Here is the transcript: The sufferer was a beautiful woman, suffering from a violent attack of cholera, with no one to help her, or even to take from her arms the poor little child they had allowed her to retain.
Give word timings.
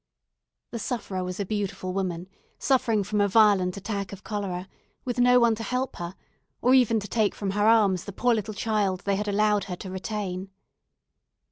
The 0.71 0.79
sufferer 0.79 1.23
was 1.23 1.39
a 1.39 1.45
beautiful 1.45 1.93
woman, 1.93 2.27
suffering 2.57 3.03
from 3.03 3.21
a 3.21 3.27
violent 3.27 3.77
attack 3.77 4.11
of 4.11 4.23
cholera, 4.23 4.67
with 5.05 5.19
no 5.19 5.39
one 5.39 5.53
to 5.53 5.61
help 5.61 5.97
her, 5.97 6.15
or 6.59 6.73
even 6.73 6.99
to 7.01 7.07
take 7.07 7.35
from 7.35 7.51
her 7.51 7.67
arms 7.67 8.05
the 8.05 8.11
poor 8.11 8.33
little 8.33 8.55
child 8.55 9.01
they 9.01 9.15
had 9.15 9.27
allowed 9.27 9.65
her 9.65 9.75
to 9.75 9.91
retain. 9.91 10.49